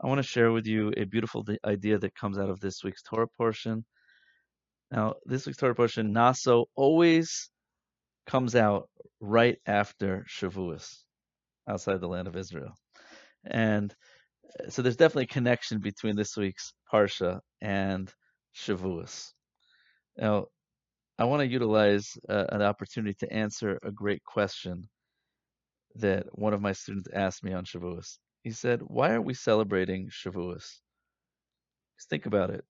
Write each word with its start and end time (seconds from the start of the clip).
I 0.00 0.06
want 0.06 0.18
to 0.18 0.22
share 0.22 0.52
with 0.52 0.66
you 0.66 0.92
a 0.96 1.04
beautiful 1.04 1.44
idea 1.64 1.98
that 1.98 2.14
comes 2.14 2.38
out 2.38 2.50
of 2.50 2.60
this 2.60 2.84
week's 2.84 3.02
Torah 3.02 3.26
portion. 3.36 3.84
Now, 4.92 5.14
this 5.24 5.44
week's 5.44 5.58
Torah 5.58 5.74
portion, 5.74 6.12
Naso, 6.12 6.66
always 6.76 7.50
comes 8.26 8.54
out 8.54 8.88
right 9.20 9.58
after 9.66 10.24
Shavuos, 10.28 10.98
outside 11.68 12.00
the 12.00 12.08
land 12.08 12.28
of 12.28 12.36
Israel. 12.36 12.74
And 13.44 13.92
uh, 14.60 14.70
so 14.70 14.82
there's 14.82 14.96
definitely 14.96 15.24
a 15.24 15.34
connection 15.34 15.80
between 15.80 16.14
this 16.14 16.36
week's 16.36 16.72
Parsha 16.92 17.40
and 17.60 18.12
Shavuos. 18.56 19.32
Now, 20.16 20.46
I 21.18 21.24
want 21.24 21.40
to 21.40 21.48
utilize 21.48 22.16
uh, 22.28 22.44
an 22.50 22.62
opportunity 22.62 23.14
to 23.20 23.32
answer 23.32 23.78
a 23.82 23.90
great 23.90 24.22
question 24.24 24.88
that 25.96 26.26
one 26.32 26.54
of 26.54 26.60
my 26.60 26.72
students 26.72 27.08
asked 27.12 27.42
me 27.42 27.52
on 27.52 27.64
Shavuos. 27.64 28.18
He 28.42 28.50
said, 28.50 28.82
Why 28.82 29.12
are 29.12 29.22
we 29.22 29.34
celebrating 29.34 30.08
Shavuos? 30.10 30.80
Just 31.96 32.08
think 32.08 32.26
about 32.26 32.50
it. 32.50 32.64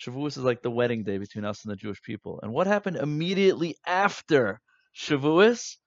Shavuos 0.00 0.36
is 0.38 0.44
like 0.44 0.62
the 0.62 0.70
wedding 0.70 1.04
day 1.04 1.18
between 1.18 1.44
us 1.44 1.64
and 1.64 1.72
the 1.72 1.76
Jewish 1.76 2.02
people. 2.02 2.40
And 2.42 2.52
what 2.52 2.66
happened 2.66 2.96
immediately 2.96 3.76
after 3.86 4.60
Shavuos? 4.96 5.78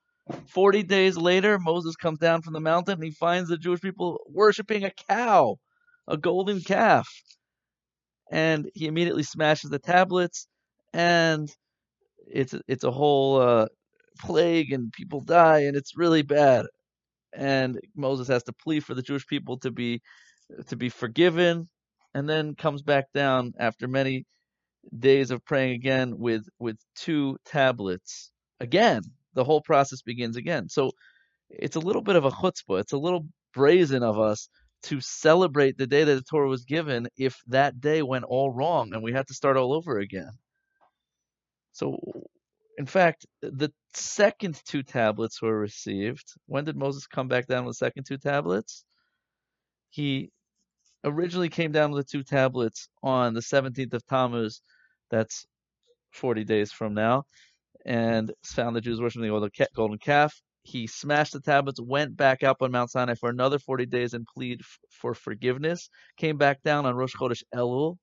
40 0.48 0.84
days 0.84 1.18
later, 1.18 1.60
Moses 1.60 1.96
comes 1.96 2.20
down 2.20 2.42
from 2.42 2.54
the 2.54 2.60
mountain 2.62 2.96
and 2.96 3.04
he 3.04 3.12
finds 3.12 3.50
the 3.50 3.58
Jewish 3.58 3.82
people 3.82 4.20
worshiping 4.30 4.84
a 4.86 4.92
cow, 4.92 5.58
a 6.08 6.18
golden 6.18 6.62
calf. 6.62 7.08
And 8.32 8.70
he 8.76 8.86
immediately 8.88 9.24
smashes 9.24 9.70
the 9.72 9.80
tablets 9.80 10.48
and 10.94 11.50
it's 12.28 12.56
it's 12.68 12.84
a 12.86 12.92
whole 12.92 13.42
uh, 13.42 13.68
plague 14.20 14.72
and 14.74 14.92
people 14.94 15.22
die 15.22 15.62
and 15.62 15.78
it's 15.78 15.98
really 15.98 16.24
bad. 16.24 16.68
And 17.36 17.80
Moses 17.96 18.28
has 18.30 18.44
to 18.44 18.54
plead 18.54 18.84
for 18.84 18.94
the 18.94 19.02
Jewish 19.02 19.28
people 19.28 19.58
to 19.60 19.72
be 19.72 20.02
to 20.68 20.76
be 20.76 20.90
forgiven 20.90 21.68
and 22.14 22.30
then 22.30 22.56
comes 22.56 22.82
back 22.84 23.06
down 23.14 23.54
after 23.60 23.88
many 23.88 24.26
days 24.98 25.32
of 25.32 25.44
praying 25.46 25.74
again 25.74 26.18
with 26.18 26.48
with 26.60 26.78
two 26.96 27.38
tablets. 27.46 28.32
Again 28.60 29.02
the 29.34 29.44
whole 29.44 29.62
process 29.62 30.02
begins 30.02 30.38
again. 30.38 30.70
So 30.70 30.92
it's 31.50 31.76
a 31.76 31.82
little 31.82 32.02
bit 32.02 32.16
of 32.16 32.26
a 32.26 32.32
chutzpah. 32.32 32.80
It's 32.80 32.94
a 32.94 32.98
little 32.98 33.28
brazen 33.54 34.04
of 34.04 34.20
us 34.20 34.50
to 34.84 35.02
celebrate 35.02 35.78
the 35.78 35.88
day 35.88 36.04
that 36.04 36.16
the 36.16 36.24
torah 36.24 36.48
was 36.48 36.66
given 36.66 37.08
if 37.18 37.38
that 37.48 37.82
day 37.82 38.02
went 38.02 38.26
all 38.26 38.52
wrong 38.52 38.94
and 38.94 39.04
we 39.04 39.12
had 39.14 39.28
to 39.28 39.34
start 39.34 39.58
all 39.58 39.74
over 39.74 40.00
again. 40.00 40.32
So 41.74 42.00
in 42.78 42.86
fact 42.86 43.26
the 43.42 43.72
second 43.94 44.60
two 44.66 44.84
tablets 44.84 45.42
were 45.42 45.58
received. 45.58 46.34
When 46.48 46.66
did 46.66 46.76
moses 46.78 47.08
come 47.08 47.28
back 47.28 47.48
down 47.48 47.66
with 47.66 47.78
the 47.78 47.86
second 47.86 48.06
two 48.06 48.18
tablets? 48.18 48.86
He 49.90 50.32
originally 51.06 51.50
came 51.50 51.72
down 51.72 51.92
with 51.92 52.06
the 52.06 52.12
two 52.12 52.24
tablets 52.24 52.90
on 53.04 53.34
the 53.34 53.40
17th 53.40 53.94
of 53.94 54.06
Tammuz, 54.08 54.62
that's 55.10 55.46
40 56.12 56.44
days 56.44 56.72
from 56.72 56.94
now, 56.94 57.24
and 57.86 58.34
found 58.44 58.76
the 58.76 58.82
Jews 58.82 59.00
worshiping 59.00 59.30
the 59.30 59.68
golden 59.76 60.00
calf. 60.00 60.42
He 60.64 60.88
smashed 60.88 61.34
the 61.34 61.40
tablets, 61.40 61.80
went 61.80 62.18
back 62.18 62.42
up 62.42 62.62
on 62.62 62.72
Mount 62.72 62.90
Sinai 62.90 63.14
for 63.14 63.30
another 63.30 63.60
40 63.60 63.86
days 63.86 64.16
and 64.16 64.26
plead 64.26 64.62
for 64.90 65.14
forgiveness. 65.14 65.90
Came 66.18 66.38
back 66.38 66.64
down 66.64 66.88
on 66.88 66.96
Rosh 66.96 67.16
Chodesh 67.16 67.44
Elul, 67.54 67.98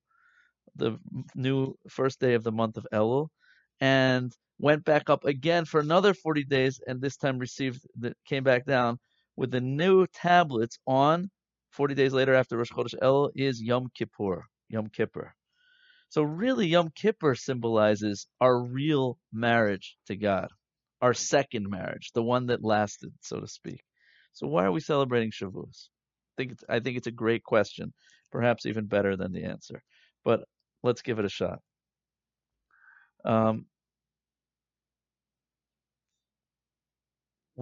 the 0.76 0.96
new 1.34 1.74
first 1.88 2.20
day 2.20 2.34
of 2.34 2.44
the 2.44 2.52
month 2.52 2.76
of 2.76 2.86
Elul, 2.92 3.28
and 3.80 4.32
went 4.62 4.84
back 4.84 5.10
up 5.10 5.24
again 5.24 5.64
for 5.64 5.80
another 5.80 6.14
40 6.14 6.44
days, 6.44 6.80
and 6.86 7.00
this 7.00 7.16
time 7.16 7.38
received 7.38 7.80
the, 7.98 8.14
came 8.24 8.44
back 8.44 8.64
down 8.64 8.98
with 9.36 9.50
the 9.50 9.60
new 9.60 10.06
tablets 10.06 10.78
on 10.86 11.28
40 11.72 11.94
days 11.94 12.12
later 12.12 12.34
after 12.34 12.56
Rosh 12.56 12.70
Chodesh 12.70 12.94
El 13.02 13.30
is 13.34 13.60
Yom 13.60 13.88
Kippur, 13.92 14.44
Yom 14.68 14.86
Kippur. 14.86 15.34
So 16.10 16.22
really 16.22 16.68
Yom 16.68 16.90
Kippur 16.94 17.34
symbolizes 17.34 18.28
our 18.40 18.62
real 18.62 19.18
marriage 19.32 19.96
to 20.06 20.14
God, 20.14 20.48
our 21.00 21.12
second 21.12 21.68
marriage, 21.68 22.12
the 22.14 22.22
one 22.22 22.46
that 22.46 22.62
lasted, 22.62 23.12
so 23.20 23.40
to 23.40 23.48
speak. 23.48 23.82
So 24.32 24.46
why 24.46 24.64
are 24.64 24.72
we 24.72 24.80
celebrating 24.80 25.32
Shavuos? 25.32 25.88
I 25.88 26.42
think 26.42 26.52
it's, 26.52 26.64
I 26.68 26.78
think 26.78 26.98
it's 26.98 27.08
a 27.08 27.12
great 27.12 27.42
question, 27.42 27.92
perhaps 28.30 28.64
even 28.66 28.86
better 28.86 29.16
than 29.16 29.32
the 29.32 29.44
answer. 29.44 29.82
But 30.24 30.44
let's 30.84 31.02
give 31.02 31.18
it 31.18 31.24
a 31.24 31.28
shot. 31.28 31.58
Um, 33.24 33.66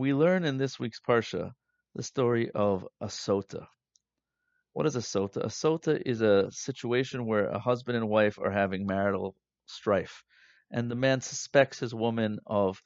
we 0.00 0.15
learn 0.15 0.47
in 0.47 0.56
this 0.56 0.81
week's 0.81 0.99
parsha 0.99 1.53
the 1.94 2.03
story 2.03 2.50
of 2.53 2.88
a 3.03 3.06
sota. 3.06 3.66
What 4.72 4.87
is 4.87 4.97
a 4.97 5.00
sota? 5.00 5.44
A 5.44 5.49
sota 5.49 6.00
is 6.06 6.22
a 6.22 6.50
situation 6.50 7.27
where 7.27 7.49
a 7.49 7.59
husband 7.59 7.99
and 7.99 8.09
wife 8.09 8.38
are 8.38 8.50
having 8.50 8.87
marital 8.87 9.37
strife, 9.66 10.22
and 10.71 10.91
the 10.91 10.94
man 10.94 11.21
suspects 11.21 11.81
his 11.81 11.94
woman 11.94 12.38
of 12.47 12.81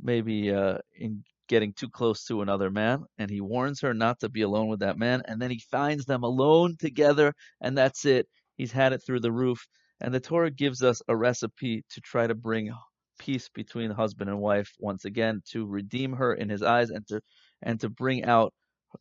maybe 0.00 0.54
uh, 0.54 0.78
in 0.96 1.22
getting 1.48 1.74
too 1.74 1.90
close 1.90 2.24
to 2.24 2.40
another 2.40 2.70
man, 2.70 3.04
and 3.18 3.30
he 3.30 3.42
warns 3.42 3.82
her 3.82 3.92
not 3.92 4.20
to 4.20 4.30
be 4.30 4.40
alone 4.40 4.68
with 4.68 4.80
that 4.80 4.96
man, 4.96 5.20
and 5.26 5.42
then 5.42 5.50
he 5.50 5.62
finds 5.70 6.06
them 6.06 6.22
alone 6.22 6.76
together, 6.78 7.34
and 7.60 7.76
that's 7.76 8.06
it. 8.06 8.26
He's 8.56 8.72
had 8.72 8.94
it 8.94 9.02
through 9.04 9.20
the 9.20 9.32
roof, 9.32 9.66
and 10.00 10.14
the 10.14 10.20
Torah 10.20 10.50
gives 10.50 10.82
us 10.82 11.02
a 11.08 11.14
recipe 11.14 11.84
to 11.90 12.00
try 12.00 12.26
to 12.26 12.34
bring 12.34 12.72
peace 13.18 13.48
between 13.48 13.90
husband 13.90 14.30
and 14.30 14.40
wife 14.40 14.72
once 14.78 15.04
again, 15.04 15.42
to 15.50 15.66
redeem 15.66 16.12
her 16.14 16.34
in 16.34 16.48
His 16.48 16.62
eyes, 16.62 16.90
and 16.90 17.06
to 17.08 17.20
and 17.62 17.80
to 17.80 17.88
bring 17.88 18.24
out 18.24 18.52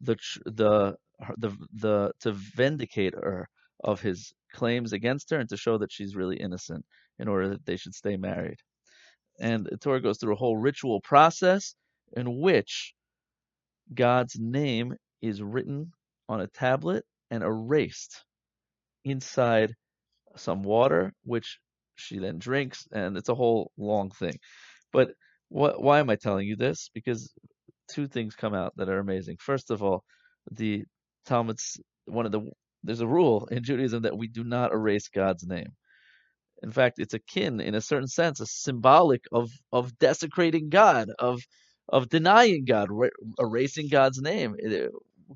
the 0.02 0.16
the 0.46 0.96
the 1.38 1.52
the 1.74 2.12
to 2.22 2.32
vindicate 2.34 3.14
her 3.16 3.48
of 3.84 4.02
his 4.02 4.34
claims 4.54 4.94
against 4.94 5.30
her 5.32 5.40
and 5.40 5.50
to 5.50 5.58
show 5.58 5.78
that 5.78 5.92
she's 5.92 6.16
really 6.16 6.38
innocent 6.38 6.86
in 7.20 7.28
order 7.28 7.50
that 7.50 7.66
they 7.66 7.78
should 7.78 7.94
stay 7.94 8.18
married. 8.18 8.58
And 9.40 9.66
the 9.66 9.78
Torah 9.78 10.02
goes 10.02 10.18
through 10.18 10.34
a 10.34 10.38
whole 10.38 10.58
ritual 10.58 11.02
process 11.02 11.76
in 12.16 12.40
which 12.40 12.94
God's 13.94 14.38
name 14.40 14.96
is 15.22 15.42
written 15.42 15.92
on 16.30 16.42
a 16.42 16.48
tablet 16.48 17.06
and 17.32 17.44
erased 17.44 18.24
inside 19.04 19.74
some 20.36 20.64
water, 20.64 21.14
which 21.24 21.60
she 21.96 22.20
then 22.20 22.40
drinks, 22.40 22.88
and 22.92 23.18
it's 23.18 23.30
a 23.30 23.36
whole 23.36 23.72
long 23.78 24.10
thing. 24.12 24.38
But 24.92 25.12
what, 25.50 25.82
why 25.82 26.00
am 26.00 26.10
I 26.10 26.16
telling 26.16 26.48
you 26.48 26.56
this? 26.56 26.90
Because 26.94 27.34
two 27.90 28.08
things 28.08 28.36
come 28.36 28.54
out 28.54 28.74
that 28.78 28.90
are 28.90 29.00
amazing. 29.00 29.38
First 29.40 29.72
of 29.72 29.84
all, 29.84 30.04
the 30.52 30.84
Talmud's 31.26 31.80
one 32.06 32.26
of 32.26 32.32
the 32.32 32.42
there's 32.84 33.00
a 33.00 33.08
rule 33.08 33.48
in 33.50 33.64
Judaism 33.64 34.04
that 34.04 34.18
we 34.18 34.28
do 34.28 34.44
not 34.44 34.74
erase 34.74 35.08
God's 35.08 35.46
name. 35.46 35.70
In 36.62 36.72
fact, 36.72 37.00
it's 37.00 37.14
akin, 37.14 37.60
in 37.62 37.76
a 37.76 37.82
certain 37.82 38.08
sense, 38.08 38.40
a 38.40 38.46
symbolic 38.46 39.22
of 39.32 39.52
of 39.72 39.98
desecrating 40.00 40.70
God, 40.70 41.10
of 41.20 41.42
of 41.90 42.10
denying 42.10 42.66
God, 42.66 42.90
erasing 43.40 43.90
God's 43.90 44.22
name. 44.22 44.56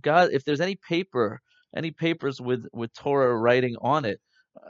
God, 0.02 0.30
if 0.32 0.44
there's 0.44 0.62
any 0.62 0.76
paper, 0.76 1.40
any 1.76 1.92
papers 1.92 2.40
with 2.42 2.66
with 2.74 2.94
Torah 2.94 3.38
writing 3.38 3.76
on 3.82 4.06
it, 4.06 4.20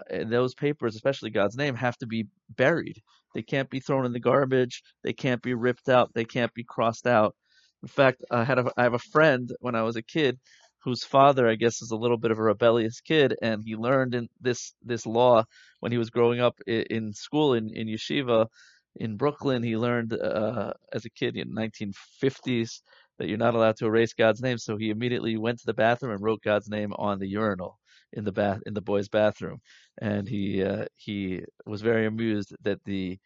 those 0.09 0.55
papers, 0.55 0.95
especially 0.95 1.29
God's 1.29 1.57
name, 1.57 1.75
have 1.75 1.97
to 1.97 2.07
be 2.07 2.27
buried. 2.49 3.01
They 3.33 3.41
can't 3.41 3.69
be 3.69 3.79
thrown 3.79 4.05
in 4.05 4.13
the 4.13 4.19
garbage. 4.19 4.83
They 5.03 5.13
can't 5.13 5.41
be 5.41 5.53
ripped 5.53 5.89
out. 5.89 6.13
They 6.13 6.25
can't 6.25 6.53
be 6.53 6.63
crossed 6.63 7.07
out. 7.07 7.35
In 7.83 7.87
fact, 7.87 8.23
I 8.31 8.43
had 8.43 8.59
a, 8.59 8.71
I 8.77 8.83
have 8.83 8.93
a 8.93 8.99
friend 8.99 9.51
when 9.59 9.75
I 9.75 9.83
was 9.83 9.95
a 9.95 10.01
kid 10.01 10.39
whose 10.83 11.03
father, 11.03 11.47
I 11.47 11.55
guess, 11.55 11.81
is 11.81 11.91
a 11.91 11.97
little 11.97 12.17
bit 12.17 12.31
of 12.31 12.39
a 12.39 12.43
rebellious 12.43 13.01
kid, 13.01 13.35
and 13.41 13.61
he 13.63 13.75
learned 13.75 14.15
in 14.15 14.29
this 14.41 14.73
this 14.81 15.05
law 15.05 15.43
when 15.79 15.91
he 15.91 15.97
was 15.97 16.09
growing 16.09 16.39
up 16.39 16.55
in, 16.65 16.83
in 16.89 17.13
school 17.13 17.53
in, 17.53 17.69
in 17.75 17.87
yeshiva 17.87 18.47
in 18.95 19.17
Brooklyn. 19.17 19.63
He 19.63 19.77
learned 19.77 20.13
uh, 20.13 20.73
as 20.93 21.05
a 21.05 21.09
kid 21.09 21.35
in 21.35 21.53
1950s 21.53 22.81
that 23.19 23.27
you're 23.27 23.37
not 23.37 23.55
allowed 23.55 23.77
to 23.77 23.85
erase 23.85 24.13
God's 24.13 24.41
name, 24.41 24.57
so 24.57 24.77
he 24.77 24.89
immediately 24.89 25.37
went 25.37 25.59
to 25.59 25.65
the 25.65 25.73
bathroom 25.73 26.13
and 26.13 26.23
wrote 26.23 26.41
God's 26.43 26.69
name 26.69 26.93
on 26.93 27.19
the 27.19 27.27
urinal 27.27 27.77
in 28.13 28.24
the 28.24 28.31
bath 28.31 28.62
in 28.65 28.74
the 28.74 28.81
boys' 28.81 29.09
bathroom, 29.09 29.59
and 30.01 30.27
he 30.27 30.63
uh, 30.63 30.86
he 30.95 31.42
was 31.65 31.81
very 31.81 32.06
amused 32.06 32.56
that 32.63 32.83
the 32.86 33.18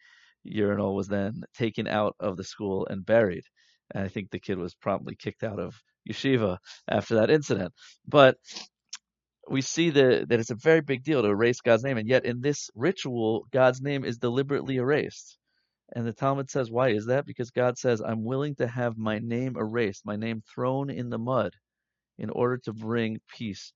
urinal 0.44 0.94
was 0.94 1.08
then 1.08 1.42
taken 1.56 1.86
out 1.86 2.16
of 2.20 2.36
the 2.36 2.44
school 2.44 2.86
and 2.90 3.06
buried. 3.06 3.44
And 3.94 4.04
I 4.04 4.08
think 4.08 4.30
the 4.30 4.40
kid 4.40 4.58
was 4.58 4.74
promptly 4.74 5.14
kicked 5.16 5.44
out 5.44 5.60
of 5.60 5.74
yeshiva 6.08 6.58
after 6.88 7.16
that 7.16 7.30
incident. 7.30 7.72
But 8.06 8.36
we 9.48 9.60
see 9.60 9.90
that, 9.90 10.28
that 10.28 10.40
it's 10.40 10.50
a 10.50 10.56
very 10.56 10.80
big 10.80 11.02
deal 11.04 11.22
to 11.22 11.28
erase 11.28 11.60
God's 11.60 11.84
name, 11.84 11.98
and 11.98 12.08
yet 12.08 12.24
in 12.24 12.40
this 12.40 12.70
ritual, 12.74 13.46
God's 13.52 13.80
name 13.80 14.04
is 14.04 14.18
deliberately 14.18 14.76
erased. 14.76 15.38
And 15.94 16.06
the 16.06 16.12
Talmud 16.12 16.50
says, 16.50 16.70
why 16.70 16.90
is 16.90 17.06
that? 17.06 17.26
Because 17.26 17.50
God 17.50 17.76
says, 17.76 18.00
I'm 18.00 18.24
willing 18.24 18.54
to 18.56 18.66
have 18.66 18.96
my 18.96 19.18
name 19.18 19.56
erased, 19.58 20.06
my 20.06 20.16
name 20.16 20.42
thrown 20.54 20.90
in 20.90 21.10
the 21.10 21.18
mud, 21.18 21.52
in 22.18 22.30
order 22.30 22.58
to 22.64 22.72
bring 22.72 23.18
peace 23.36 23.72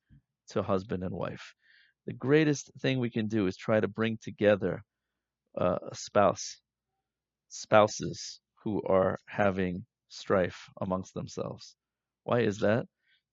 to 0.50 0.62
husband 0.62 1.02
and 1.02 1.14
wife. 1.14 1.54
The 2.06 2.12
greatest 2.12 2.70
thing 2.80 2.98
we 2.98 3.10
can 3.10 3.28
do 3.28 3.46
is 3.46 3.56
try 3.56 3.80
to 3.80 3.88
bring 3.88 4.18
together 4.22 4.82
uh, 5.58 5.78
a 5.90 5.94
spouse, 5.94 6.60
spouses 7.48 8.40
who 8.62 8.82
are 8.84 9.18
having 9.26 9.84
strife 10.08 10.68
amongst 10.80 11.14
themselves. 11.14 11.76
Why 12.24 12.40
is 12.40 12.58
that? 12.60 12.86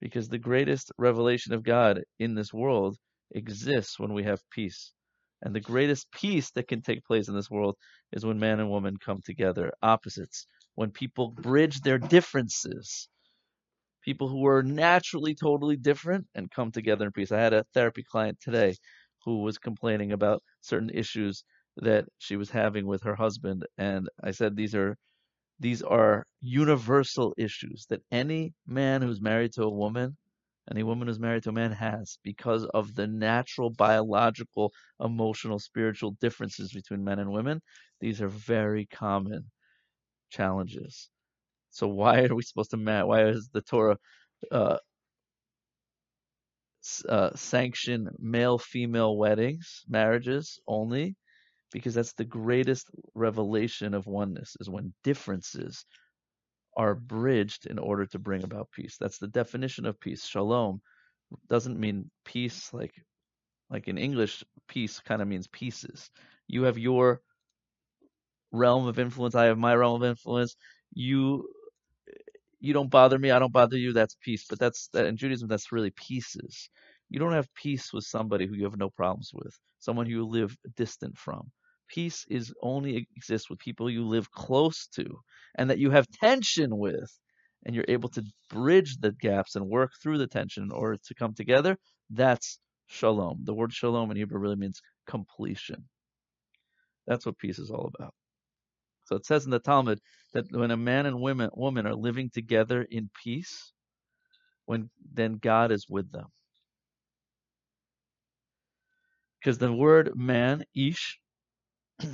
because 0.03 0.27
the 0.27 0.37
greatest 0.37 0.91
revelation 0.97 1.53
of 1.53 1.63
God 1.63 2.03
in 2.19 2.35
this 2.35 2.53
world 2.53 2.97
exists 3.31 3.97
when 3.97 4.11
we 4.13 4.23
have 4.23 4.41
peace. 4.51 4.91
And 5.41 5.55
the 5.55 5.61
greatest 5.61 6.11
peace 6.11 6.51
that 6.51 6.67
can 6.67 6.81
take 6.81 7.05
place 7.05 7.29
in 7.29 7.35
this 7.35 7.49
world 7.49 7.77
is 8.11 8.25
when 8.25 8.37
man 8.37 8.59
and 8.59 8.69
woman 8.69 8.97
come 8.97 9.21
together, 9.23 9.71
opposites, 9.81 10.45
when 10.75 10.91
people 10.91 11.29
bridge 11.29 11.79
their 11.79 11.97
differences. 11.97 13.07
People 14.03 14.27
who 14.29 14.45
are 14.47 14.63
naturally 14.63 15.33
totally 15.35 15.77
different 15.77 16.27
and 16.35 16.51
come 16.51 16.71
together 16.71 17.05
in 17.05 17.11
peace. 17.11 17.31
I 17.31 17.39
had 17.39 17.53
a 17.53 17.65
therapy 17.73 18.03
client 18.03 18.39
today 18.41 18.75
who 19.25 19.41
was 19.43 19.57
complaining 19.57 20.11
about 20.11 20.43
certain 20.61 20.89
issues 20.91 21.43
that 21.77 22.05
she 22.19 22.35
was 22.35 22.49
having 22.51 22.85
with 22.85 23.03
her 23.03 23.15
husband 23.15 23.65
and 23.77 24.09
I 24.23 24.31
said 24.31 24.55
these 24.55 24.75
are 24.75 24.97
these 25.59 25.81
are 25.83 26.25
universal 26.41 27.33
issues 27.37 27.85
that 27.89 28.03
any 28.11 28.53
man 28.67 29.01
who's 29.01 29.21
married 29.21 29.53
to 29.53 29.63
a 29.63 29.69
woman 29.69 30.17
any 30.71 30.83
woman 30.83 31.07
who's 31.07 31.19
married 31.19 31.43
to 31.43 31.49
a 31.49 31.53
man 31.53 31.71
has 31.71 32.19
because 32.23 32.65
of 32.73 32.95
the 32.95 33.07
natural 33.07 33.69
biological 33.71 34.71
emotional 34.99 35.59
spiritual 35.59 36.11
differences 36.21 36.71
between 36.73 37.03
men 37.03 37.19
and 37.19 37.31
women 37.31 37.61
these 38.01 38.21
are 38.21 38.29
very 38.29 38.85
common 38.85 39.51
challenges 40.31 41.09
so 41.73 41.87
why 41.89 42.23
are 42.25 42.35
we 42.35 42.43
supposed 42.43 42.71
to 42.71 42.77
marry 42.77 43.05
why 43.05 43.25
is 43.27 43.49
the 43.53 43.61
torah 43.63 43.97
uh, 44.51 44.77
uh, 47.09 47.31
sanction 47.35 48.09
male 48.19 48.57
female 48.59 49.17
weddings 49.17 49.83
marriages 49.89 50.59
only 50.67 51.15
because 51.71 51.93
that's 51.93 52.13
the 52.13 52.25
greatest 52.25 52.89
revelation 53.15 53.93
of 53.93 54.07
oneness 54.07 54.55
is 54.61 54.69
when 54.69 54.93
differences 55.03 55.85
are 56.77 56.95
bridged 56.95 57.67
in 57.67 57.79
order 57.79 58.05
to 58.07 58.19
bring 58.19 58.43
about 58.43 58.71
peace. 58.71 58.97
That's 58.99 59.19
the 59.19 59.27
definition 59.27 59.85
of 59.85 59.99
peace. 59.99 60.25
Shalom 60.25 60.81
doesn't 61.49 61.79
mean 61.79 62.11
peace 62.25 62.73
like 62.73 62.93
like 63.69 63.87
in 63.87 63.97
English 63.97 64.43
peace 64.67 64.99
kind 65.01 65.21
of 65.21 65.27
means 65.27 65.47
pieces. 65.47 66.11
You 66.47 66.63
have 66.63 66.77
your 66.77 67.21
realm 68.51 68.87
of 68.87 68.99
influence, 68.99 69.35
I 69.35 69.45
have 69.45 69.57
my 69.57 69.75
realm 69.75 70.01
of 70.03 70.09
influence. 70.09 70.55
You 70.93 71.49
you 72.63 72.73
don't 72.73 72.89
bother 72.89 73.19
me, 73.19 73.29
I 73.29 73.39
don't 73.39 73.53
bother 73.53 73.77
you, 73.77 73.91
that's 73.93 74.15
peace. 74.21 74.45
But 74.49 74.57
that's 74.57 74.89
that 74.93 75.05
in 75.05 75.17
Judaism 75.17 75.49
that's 75.49 75.73
really 75.73 75.91
pieces. 75.91 76.69
You 77.09 77.19
don't 77.19 77.33
have 77.33 77.53
peace 77.55 77.91
with 77.93 78.05
somebody 78.05 78.47
who 78.47 78.55
you 78.55 78.63
have 78.63 78.77
no 78.77 78.89
problems 78.89 79.31
with, 79.33 79.53
someone 79.79 80.05
who 80.05 80.13
you 80.13 80.25
live 80.25 80.55
distant 80.77 81.17
from. 81.17 81.51
Peace 81.89 82.25
is 82.29 82.53
only 82.61 83.07
exists 83.17 83.49
with 83.49 83.59
people 83.59 83.89
you 83.89 84.05
live 84.07 84.31
close 84.31 84.87
to 84.95 85.05
and 85.55 85.69
that 85.69 85.79
you 85.79 85.91
have 85.91 86.07
tension 86.21 86.77
with 86.77 87.11
and 87.65 87.75
you're 87.75 87.85
able 87.89 88.09
to 88.09 88.23
bridge 88.49 88.97
the 88.99 89.11
gaps 89.11 89.55
and 89.57 89.67
work 89.67 89.91
through 90.01 90.17
the 90.17 90.27
tension 90.27 90.63
in 90.63 90.71
order 90.71 90.97
to 91.05 91.15
come 91.15 91.33
together. 91.33 91.77
That's 92.11 92.59
shalom. 92.87 93.41
The 93.43 93.53
word 93.53 93.73
shalom 93.73 94.09
in 94.11 94.17
hebrew 94.17 94.39
really 94.39 94.55
means 94.55 94.81
completion. 95.05 95.83
That's 97.07 97.25
what 97.25 97.37
peace 97.37 97.59
is 97.59 97.71
all 97.71 97.91
about 97.93 98.13
so 99.13 99.17
it 99.17 99.25
says 99.27 99.45
in 99.45 99.51
the 99.51 99.59
talmud 99.59 99.99
that 100.33 100.51
when 100.51 100.71
a 100.71 100.77
man 100.77 101.05
and 101.05 101.21
women 101.21 101.49
woman 101.55 101.87
are 101.87 101.95
living 101.95 102.29
together 102.31 102.83
in 102.91 103.09
peace 103.23 103.73
when 104.65 104.89
then 105.13 105.35
god 105.35 105.71
is 105.71 105.87
with 105.89 106.11
them 106.11 106.27
because 109.39 109.57
the 109.59 109.71
word 109.73 110.11
man 110.15 110.65
ish 110.75 111.19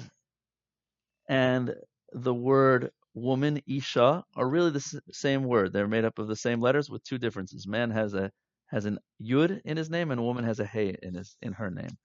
and 1.29 1.75
the 2.13 2.35
word 2.35 2.91
woman, 3.15 3.61
isha, 3.67 4.23
are 4.35 4.49
really 4.49 4.71
the 4.71 5.01
same 5.11 5.43
word. 5.45 5.73
They're 5.73 5.87
made 5.89 6.05
up 6.05 6.19
of 6.19 6.27
the 6.29 6.37
same 6.37 6.61
letters 6.61 6.89
with 6.89 7.03
two 7.05 7.19
differences. 7.19 7.67
Man 7.67 7.91
has 7.91 8.15
a 8.15 8.31
has 8.67 8.85
an 8.85 8.99
yud 9.21 9.61
in 9.65 9.77
his 9.77 9.89
name, 9.91 10.11
and 10.11 10.23
woman 10.23 10.45
has 10.45 10.59
a 10.59 10.65
hey 10.65 10.95
in 11.03 11.15
his 11.15 11.37
in 11.41 11.53
her 11.53 11.71
name. 11.71 11.97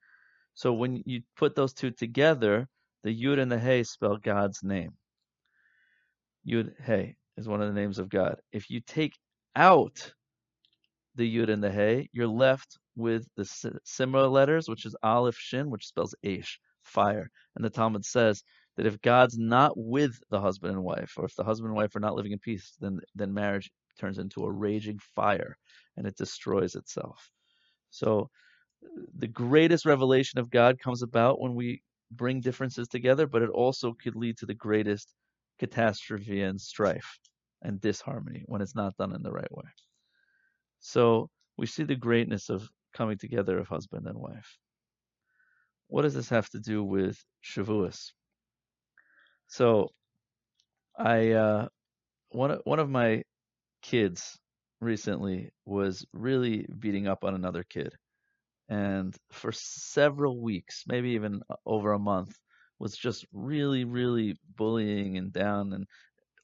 So 0.55 0.75
when 0.75 1.03
you 1.07 1.23
put 1.37 1.57
those 1.57 1.75
two 1.75 1.93
together, 1.93 2.69
the 3.05 3.15
yud 3.15 3.39
and 3.39 3.53
the 3.53 3.59
hey 3.59 3.85
spell 3.85 4.17
God's 4.17 4.65
name. 4.65 4.95
Yud 6.49 6.73
hey 6.83 7.15
is 7.37 7.47
one 7.47 7.63
of 7.63 7.73
the 7.73 7.81
names 7.81 7.99
of 7.99 8.09
God. 8.09 8.37
If 8.53 8.71
you 8.71 8.81
take 8.81 9.13
out 9.55 10.13
the 11.15 11.37
yud 11.37 11.51
and 11.51 11.63
the 11.63 11.71
hey, 11.71 12.09
you're 12.13 12.27
left 12.27 12.79
with 12.97 13.29
the 13.37 13.45
similar 13.85 14.27
letters, 14.27 14.69
which 14.69 14.87
is 14.87 14.97
aleph 15.03 15.37
shin, 15.37 15.71
which 15.71 15.87
spells 15.87 16.15
aish 16.25 16.57
fire. 16.83 17.31
And 17.55 17.65
the 17.65 17.71
Talmud 17.71 18.05
says 18.05 18.43
that 18.77 18.87
if 18.87 19.01
God's 19.03 19.39
not 19.39 19.73
with 19.77 20.19
the 20.31 20.41
husband 20.41 20.73
and 20.73 20.83
wife, 20.83 21.15
or 21.17 21.25
if 21.27 21.37
the 21.37 21.45
husband 21.45 21.69
and 21.69 21.77
wife 21.77 21.95
are 21.95 22.01
not 22.01 22.17
living 22.17 22.33
in 22.33 22.39
peace, 22.39 22.75
then 22.81 23.01
then 23.15 23.33
marriage 23.33 23.71
turns 24.01 24.19
into 24.19 24.45
a 24.45 24.51
raging 24.51 24.99
fire 25.15 25.57
and 25.97 26.07
it 26.07 26.17
destroys 26.17 26.75
itself. 26.75 27.31
So 27.91 28.29
the 29.17 29.29
greatest 29.29 29.87
revelation 29.87 30.41
of 30.41 30.51
God 30.51 30.81
comes 30.81 31.03
about 31.03 31.41
when 31.41 31.55
we 31.55 31.83
bring 32.11 32.41
differences 32.41 32.89
together, 32.89 33.27
but 33.27 33.43
it 33.43 33.51
also 33.51 33.93
could 33.93 34.17
lead 34.17 34.39
to 34.39 34.47
the 34.47 34.55
greatest 34.55 35.15
catastrophe 35.59 36.43
and 36.43 36.61
strife 36.61 37.19
and 37.63 37.81
disharmony 37.81 38.45
when 38.47 38.61
it's 38.61 38.75
not 38.75 38.97
done 38.97 39.15
in 39.15 39.23
the 39.23 39.33
right 39.33 39.53
way. 39.53 39.71
So 40.81 41.31
we 41.57 41.67
see 41.67 41.85
the 41.85 41.97
greatness 41.97 42.51
of 42.51 42.69
coming 42.93 43.19
together 43.19 43.59
of 43.59 43.69
husband 43.69 44.07
and 44.07 44.19
wife 44.19 44.59
what 45.89 46.03
does 46.03 46.15
this 46.15 46.29
have 46.29 46.49
to 46.51 46.59
do 46.59 46.83
with 46.83 47.23
Shavuos? 47.45 48.13
So, 49.47 49.91
I 50.99 51.33
uh, 51.33 51.69
one 52.31 52.51
of, 52.51 52.61
one 52.65 52.79
of 52.79 52.89
my 52.89 53.23
kids 53.83 54.39
recently 54.81 55.51
was 55.65 56.05
really 56.13 56.67
beating 56.79 57.07
up 57.07 57.25
on 57.25 57.35
another 57.35 57.65
kid, 57.69 57.93
and 58.69 59.17
for 59.33 59.53
several 59.53 60.41
weeks, 60.41 60.85
maybe 60.87 61.11
even 61.11 61.43
uh, 61.51 61.57
over 61.67 61.93
a 61.93 61.99
month, 61.99 62.37
was 62.79 62.97
just 62.97 63.27
really, 63.33 63.85
really 63.85 64.37
bullying 64.57 65.17
and 65.19 65.33
down, 65.33 65.73
and 65.73 65.87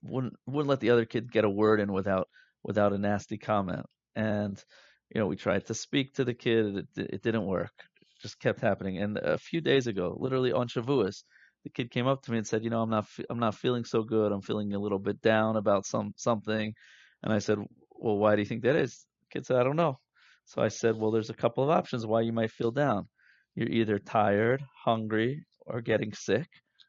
wouldn't 0.03 0.35
wouldn't 0.47 0.69
let 0.69 0.81
the 0.81 0.91
other 0.91 1.05
kid 1.07 1.33
get 1.33 1.45
a 1.45 1.51
word 1.51 1.81
in 1.81 1.93
without 1.93 2.29
without 2.63 2.93
a 2.93 2.99
nasty 2.99 3.39
comment. 3.39 3.87
And 4.17 4.63
you 5.15 5.21
know, 5.21 5.27
we 5.27 5.37
tried 5.37 5.67
to 5.67 5.75
speak 5.75 6.15
to 6.15 6.25
the 6.25 6.35
kid, 6.35 6.77
it, 6.77 6.87
it 7.15 7.23
didn't 7.23 7.47
work 7.47 7.73
just 8.21 8.39
kept 8.39 8.61
happening. 8.61 8.99
And 8.99 9.19
a 9.19 9.39
few 9.39 9.61
days 9.61 9.87
ago, 9.87 10.17
literally 10.19 10.53
on 10.53 10.69
Shavuos, 10.69 11.25
the 11.65 11.71
kid 11.71 11.91
came 11.91 12.07
up 12.07 12.23
to 12.23 12.31
me 12.33 12.39
and 12.39 12.47
said, 12.47 12.65
"You 12.65 12.71
know, 12.71 12.83
I'm 12.83 12.91
not 12.91 13.07
I'm 13.29 13.39
not 13.39 13.55
feeling 13.55 13.85
so 13.85 14.03
good. 14.03 14.33
I'm 14.33 14.41
feeling 14.43 14.73
a 14.75 14.79
little 14.79 14.99
bit 14.99 15.21
down 15.21 15.57
about 15.57 15.87
some 15.87 16.13
something." 16.17 16.75
And 17.23 17.33
I 17.33 17.39
said, 17.39 17.59
"Well, 17.91 18.17
why 18.19 18.37
do 18.37 18.43
you 18.43 18.47
think 18.47 18.63
that 18.63 18.77
is?" 18.77 19.07
The 19.21 19.39
kid 19.39 19.47
said, 19.47 19.57
"I 19.57 19.65
don't 19.65 19.77
know." 19.77 19.99
So 20.51 20.63
I 20.63 20.69
said, 20.69 20.97
"Well, 20.97 21.13
there's 21.13 21.31
a 21.31 21.35
couple 21.43 21.65
of 21.65 21.71
options 21.71 22.07
why 22.07 22.23
you 22.23 22.33
might 22.33 22.51
feel 22.51 22.73
down. 22.73 23.09
You're 23.55 23.69
either 23.71 23.99
tired, 23.99 24.63
hungry, 24.85 25.47
or 25.67 25.81
getting 25.81 26.13
sick, 26.13 26.49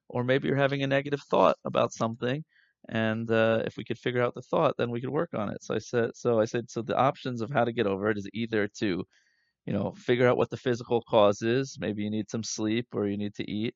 or 0.09 0.23
maybe 0.23 0.47
you're 0.47 0.57
having 0.57 0.83
a 0.83 0.87
negative 0.87 1.21
thought 1.29 1.57
about 1.65 1.93
something." 1.93 2.43
And 2.89 3.29
uh, 3.31 3.63
if 3.65 3.77
we 3.77 3.85
could 3.85 3.99
figure 3.99 4.23
out 4.23 4.35
the 4.35 4.41
thought, 4.41 4.75
then 4.77 4.89
we 4.91 4.99
could 5.01 5.11
work 5.11 5.33
on 5.35 5.49
it. 5.49 5.63
So 5.63 5.75
I 5.75 5.79
said, 5.79 6.11
so 6.15 6.39
I 6.41 6.45
said, 6.45 6.69
so 6.71 6.81
the 6.81 6.97
options 6.97 7.41
of 7.41 7.51
how 7.51 7.63
to 7.65 7.71
get 7.71 7.87
over 7.87 8.09
it 8.09 8.17
is 8.17 8.27
either 8.33 8.67
to 8.79 9.05
you 9.65 9.73
know, 9.73 9.93
figure 9.97 10.27
out 10.27 10.37
what 10.37 10.49
the 10.49 10.57
physical 10.57 11.01
cause 11.09 11.41
is. 11.41 11.77
Maybe 11.79 12.03
you 12.03 12.09
need 12.09 12.29
some 12.29 12.43
sleep 12.43 12.87
or 12.93 13.07
you 13.07 13.17
need 13.17 13.35
to 13.35 13.49
eat, 13.49 13.75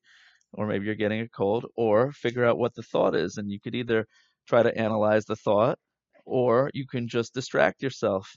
or 0.52 0.66
maybe 0.66 0.86
you're 0.86 0.94
getting 0.96 1.20
a 1.20 1.28
cold, 1.28 1.66
or 1.76 2.12
figure 2.12 2.44
out 2.44 2.58
what 2.58 2.74
the 2.74 2.82
thought 2.82 3.14
is. 3.14 3.36
And 3.38 3.50
you 3.50 3.60
could 3.60 3.74
either 3.74 4.06
try 4.48 4.62
to 4.62 4.76
analyze 4.78 5.24
the 5.26 5.36
thought, 5.36 5.78
or 6.24 6.70
you 6.74 6.86
can 6.86 7.08
just 7.08 7.34
distract 7.34 7.82
yourself 7.82 8.36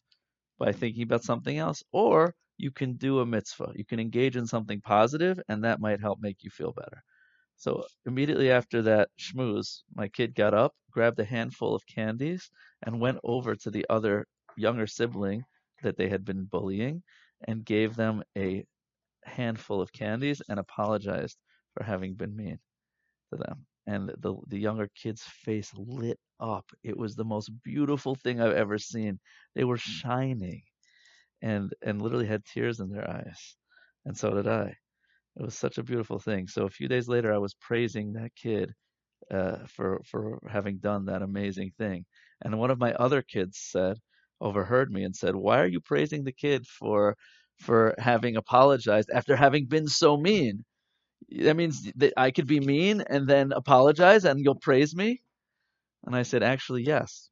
by 0.59 0.71
thinking 0.71 1.03
about 1.03 1.23
something 1.23 1.57
else, 1.57 1.83
or 1.91 2.35
you 2.57 2.71
can 2.71 2.93
do 2.97 3.19
a 3.19 3.25
mitzvah. 3.25 3.73
You 3.75 3.85
can 3.85 3.99
engage 3.99 4.35
in 4.35 4.45
something 4.45 4.81
positive, 4.81 5.39
and 5.47 5.63
that 5.63 5.79
might 5.79 6.01
help 6.01 6.19
make 6.21 6.43
you 6.43 6.49
feel 6.51 6.73
better. 6.73 7.03
So 7.57 7.85
immediately 8.05 8.51
after 8.51 8.81
that 8.83 9.09
schmooze, 9.19 9.83
my 9.95 10.07
kid 10.09 10.35
got 10.35 10.53
up, 10.53 10.73
grabbed 10.91 11.19
a 11.19 11.25
handful 11.25 11.75
of 11.75 11.85
candies, 11.87 12.49
and 12.83 13.01
went 13.01 13.19
over 13.23 13.55
to 13.55 13.71
the 13.71 13.85
other 13.89 14.27
younger 14.57 14.87
sibling 14.87 15.43
that 15.83 15.97
they 15.97 16.09
had 16.09 16.25
been 16.25 16.45
bullying 16.45 17.03
and 17.47 17.65
gave 17.65 17.95
them 17.95 18.23
a 18.37 18.65
handful 19.25 19.81
of 19.81 19.91
candies 19.93 20.41
and 20.49 20.59
apologized 20.59 21.37
for 21.73 21.83
having 21.83 22.15
been 22.15 22.35
mean 22.35 22.59
to 23.31 23.37
them. 23.37 23.65
And 23.87 24.09
the 24.19 24.35
the 24.47 24.59
younger 24.59 24.89
kid's 24.95 25.23
face 25.23 25.71
lit 25.75 26.19
up. 26.39 26.65
It 26.83 26.97
was 26.97 27.15
the 27.15 27.25
most 27.25 27.49
beautiful 27.63 28.15
thing 28.15 28.41
I've 28.41 28.53
ever 28.55 28.77
seen. 28.77 29.19
They 29.55 29.63
were 29.65 29.77
shining 29.77 30.63
and 31.41 31.73
and 31.81 32.01
literally 32.01 32.27
had 32.27 32.45
tears 32.45 32.79
in 32.79 32.89
their 32.89 33.09
eyes. 33.09 33.55
And 34.05 34.17
so 34.17 34.31
did 34.33 34.47
I. 34.47 34.75
It 35.37 35.43
was 35.43 35.55
such 35.57 35.77
a 35.79 35.83
beautiful 35.83 36.19
thing. 36.19 36.47
So 36.47 36.65
a 36.65 36.69
few 36.69 36.87
days 36.87 37.07
later 37.07 37.33
I 37.33 37.37
was 37.39 37.55
praising 37.55 38.13
that 38.13 38.35
kid 38.35 38.73
uh, 39.31 39.65
for 39.67 40.01
for 40.05 40.39
having 40.49 40.79
done 40.79 41.05
that 41.05 41.21
amazing 41.23 41.71
thing. 41.77 42.05
And 42.43 42.59
one 42.59 42.71
of 42.71 42.79
my 42.79 42.93
other 42.95 43.21
kids 43.23 43.57
said, 43.59 43.97
overheard 44.41 44.91
me 44.91 45.03
and 45.03 45.15
said, 45.15 45.35
"Why 45.35 45.59
are 45.61 45.67
you 45.67 45.81
praising 45.81 46.23
the 46.25 46.33
kid 46.33 46.67
for 46.67 47.17
for 47.59 47.95
having 47.99 48.35
apologized 48.37 49.09
after 49.11 49.35
having 49.35 49.67
been 49.67 49.87
so 49.87 50.17
mean? 50.17 50.65
That 51.31 51.55
means 51.57 51.91
that 51.97 52.13
I 52.17 52.31
could 52.31 52.47
be 52.47 52.59
mean 52.61 53.01
and 53.01 53.27
then 53.27 53.51
apologize 53.53 54.25
and 54.25 54.39
you'll 54.43 54.55
praise 54.69 54.95
me?" 54.95 55.21
And 56.05 56.15
I 56.15 56.23
said, 56.23 56.43
"Actually, 56.43 56.83
yes." 56.83 57.29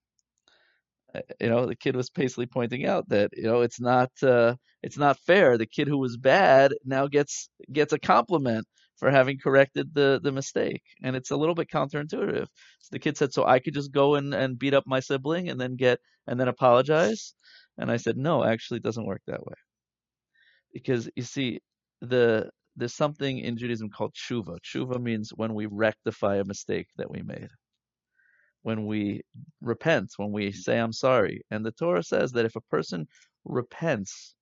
you 1.40 1.50
know, 1.50 1.66
the 1.66 1.76
kid 1.76 1.96
was 1.96 2.10
basically 2.10 2.46
pointing 2.48 2.86
out 2.86 3.10
that 3.10 3.32
you 3.36 3.44
know 3.44 3.62
it's 3.62 3.80
not 3.80 4.12
uh, 4.24 4.56
it's 4.84 4.98
not 4.98 5.20
fair. 5.20 5.58
The 5.58 5.66
kid 5.66 5.88
who 5.88 5.98
was 5.98 6.18
bad 6.18 6.74
now 6.86 7.08
gets 7.08 7.50
gets 7.72 7.94
a 7.94 8.00
compliment 8.00 8.68
for 8.98 9.12
having 9.12 9.40
corrected 9.40 9.94
the 9.94 10.20
the 10.24 10.32
mistake, 10.32 10.84
and 11.04 11.16
it's 11.16 11.32
a 11.32 11.38
little 11.38 11.56
bit 11.56 11.70
counterintuitive. 11.70 12.48
So 12.82 12.90
the 12.92 13.00
kid 13.00 13.18
said, 13.18 13.34
"So 13.34 13.46
I 13.46 13.60
could 13.60 13.74
just 13.74 13.92
go 13.92 14.16
and 14.16 14.34
and 14.34 14.60
beat 14.60 14.74
up 14.74 14.86
my 14.88 15.00
sibling 15.00 15.50
and 15.50 15.60
then 15.60 15.76
get 15.76 16.00
and 16.28 16.40
then 16.40 16.48
apologize," 16.48 17.34
and 17.78 17.92
I 17.92 17.98
said, 17.98 18.18
"No, 18.18 18.44
actually, 18.44 18.78
it 18.78 18.84
doesn't 18.84 19.06
work 19.06 19.22
that 19.28 19.46
way." 19.46 19.56
Because 20.74 21.10
you 21.16 21.24
see, 21.24 21.62
the 22.02 22.50
there's 22.76 22.94
something 22.96 23.40
in 23.40 23.58
Judaism 23.58 23.90
called 23.90 24.14
tshuva. 24.16 24.60
Tshuva 24.62 25.02
means 25.02 25.32
when 25.36 25.54
we 25.56 25.66
rectify 25.68 26.38
a 26.38 26.46
mistake 26.46 26.88
that 26.98 27.10
we 27.12 27.24
made 27.24 27.50
when 28.68 28.86
we 28.86 29.22
repent, 29.62 30.12
when 30.18 30.34
we 30.34 30.52
say, 30.52 30.78
I'm 30.78 30.92
sorry. 30.92 31.42
And 31.50 31.66
the 31.66 31.72
Torah 31.72 32.04
says 32.04 32.34
that 32.34 32.44
if 32.44 32.58
a 32.58 32.68
person 32.70 33.08
repents, 33.46 34.36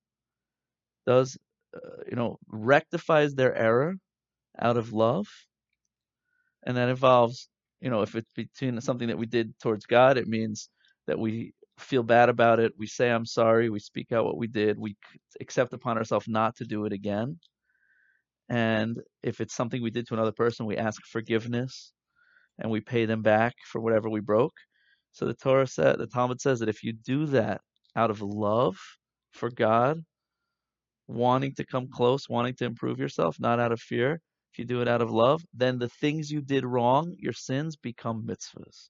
does, 1.06 1.38
uh, 1.76 2.02
you 2.10 2.16
know, 2.16 2.36
rectifies 2.48 3.36
their 3.36 3.54
error 3.54 3.94
out 4.58 4.78
of 4.78 4.92
love, 4.92 5.28
and 6.64 6.76
that 6.76 6.88
involves, 6.88 7.48
you 7.80 7.88
know, 7.88 8.02
if 8.02 8.16
it's 8.16 8.32
between 8.32 8.80
something 8.80 9.06
that 9.06 9.16
we 9.16 9.26
did 9.26 9.56
towards 9.60 9.86
God, 9.86 10.18
it 10.18 10.26
means 10.26 10.70
that 11.06 11.20
we 11.20 11.52
feel 11.78 12.02
bad 12.02 12.28
about 12.28 12.58
it, 12.58 12.72
we 12.76 12.88
say, 12.88 13.08
I'm 13.08 13.26
sorry, 13.26 13.70
we 13.70 13.78
speak 13.78 14.10
out 14.10 14.24
what 14.24 14.38
we 14.38 14.48
did, 14.48 14.76
we 14.76 14.96
accept 15.40 15.72
upon 15.72 15.98
ourselves 15.98 16.26
not 16.26 16.56
to 16.56 16.64
do 16.64 16.84
it 16.86 16.92
again. 16.92 17.38
And 18.48 19.00
if 19.22 19.40
it's 19.40 19.54
something 19.54 19.80
we 19.80 19.92
did 19.92 20.08
to 20.08 20.14
another 20.14 20.32
person, 20.32 20.66
we 20.66 20.78
ask 20.78 21.00
forgiveness 21.06 21.92
and 22.58 22.70
we 22.70 22.80
pay 22.80 23.06
them 23.06 23.22
back 23.22 23.54
for 23.70 23.80
whatever 23.80 24.08
we 24.08 24.20
broke. 24.20 24.54
So 25.12 25.26
the 25.26 25.34
Torah 25.34 25.66
said, 25.66 25.98
the 25.98 26.06
Talmud 26.06 26.40
says 26.40 26.60
that 26.60 26.68
if 26.68 26.82
you 26.82 26.92
do 26.92 27.26
that 27.26 27.60
out 27.94 28.10
of 28.10 28.20
love 28.20 28.76
for 29.32 29.50
God, 29.50 30.02
wanting 31.08 31.54
to 31.54 31.64
come 31.64 31.88
close, 31.90 32.28
wanting 32.28 32.54
to 32.56 32.64
improve 32.64 32.98
yourself, 32.98 33.36
not 33.38 33.60
out 33.60 33.72
of 33.72 33.80
fear, 33.80 34.20
if 34.52 34.58
you 34.58 34.64
do 34.64 34.80
it 34.80 34.88
out 34.88 35.02
of 35.02 35.10
love, 35.10 35.42
then 35.54 35.78
the 35.78 35.88
things 35.88 36.30
you 36.30 36.40
did 36.40 36.64
wrong, 36.64 37.14
your 37.18 37.32
sins 37.32 37.76
become 37.76 38.26
mitzvahs. 38.26 38.88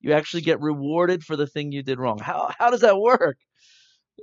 You 0.00 0.12
actually 0.12 0.42
get 0.42 0.60
rewarded 0.60 1.24
for 1.24 1.36
the 1.36 1.46
thing 1.46 1.72
you 1.72 1.82
did 1.82 1.98
wrong. 1.98 2.18
How 2.18 2.52
how 2.58 2.70
does 2.70 2.82
that 2.82 2.98
work? 2.98 3.36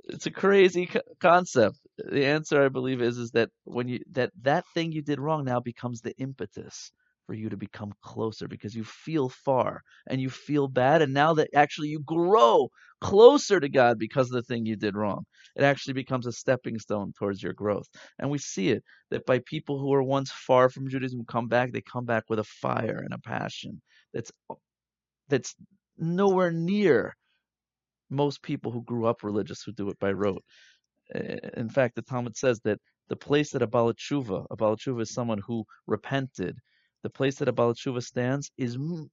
It's 0.06 0.26
a 0.26 0.32
crazy 0.32 0.90
concept. 1.20 1.78
The 1.98 2.26
answer, 2.26 2.64
I 2.64 2.70
believe, 2.70 3.02
is 3.02 3.18
is 3.18 3.32
that 3.32 3.50
when 3.64 3.88
you 3.88 4.00
that 4.12 4.32
that 4.42 4.66
thing 4.74 4.92
you 4.92 5.02
did 5.02 5.20
wrong 5.20 5.46
now 5.46 5.60
becomes 5.60 6.02
the 6.02 6.16
impetus 6.18 6.92
for 7.26 7.34
you 7.34 7.50
to 7.50 7.58
become 7.58 7.94
closer 8.02 8.48
because 8.48 8.76
you 8.76 8.84
feel 8.84 9.30
far 9.30 9.82
and 10.08 10.22
you 10.22 10.30
feel 10.30 10.68
bad. 10.68 11.02
And 11.02 11.14
now 11.14 11.34
that 11.36 11.50
actually 11.56 11.90
you 11.90 12.00
grow 12.00 12.70
closer 13.02 13.60
to 13.60 13.70
God 13.70 14.00
because 14.00 14.28
of 14.28 14.34
the 14.34 14.44
thing 14.44 14.66
you 14.66 14.76
did 14.76 14.96
wrong, 14.96 15.26
it 15.56 15.64
actually 15.64 15.94
becomes 15.94 16.28
a 16.28 16.32
stepping 16.32 16.80
stone 16.80 17.14
towards 17.18 17.42
your 17.42 17.54
growth. 17.54 17.88
And 18.20 18.30
we 18.30 18.38
see 18.38 18.70
it 18.70 18.84
that 19.12 19.26
by 19.26 19.40
people 19.40 19.80
who 19.80 19.94
are 19.94 20.04
once 20.04 20.32
far 20.32 20.70
from 20.70 20.90
Judaism 20.90 21.26
come 21.28 21.48
back, 21.48 21.72
they 21.72 21.82
come 21.82 22.06
back 22.06 22.26
with 22.30 22.40
a 22.40 22.44
fire 22.44 23.02
and 23.04 23.14
a 23.14 23.20
passion 23.20 23.82
that's 24.14 24.32
that's 25.30 25.56
nowhere 25.98 26.52
near 26.52 27.16
most 28.10 28.42
people 28.42 28.72
who 28.72 28.84
grew 28.84 29.06
up 29.06 29.24
religious 29.24 29.64
who 29.64 29.72
do 29.72 29.90
it 29.90 30.00
by 30.00 30.12
rote. 30.12 30.44
In 31.58 31.70
fact, 31.70 31.96
the 31.96 32.02
Talmud 32.02 32.36
says 32.38 32.60
that 32.64 32.80
the 33.10 33.16
place 33.16 33.52
that 33.52 33.62
a 33.62 33.68
Baal 33.68 33.94
Tshuva, 33.94 34.46
a 34.50 34.56
Baal 34.56 34.78
Tshuva 34.78 35.02
is 35.02 35.14
someone 35.14 35.40
who 35.46 35.66
repented, 35.88 36.58
the 37.06 37.10
place 37.12 37.36
that 37.36 37.48
a 37.48 37.52
Baal 37.52 37.76
Tshuva 37.76 38.04
stands 38.04 38.52
is 38.58 38.74
m- 38.78 39.12